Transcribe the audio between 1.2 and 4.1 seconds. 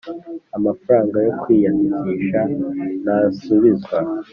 yo kwiyandikisha ntasubizwa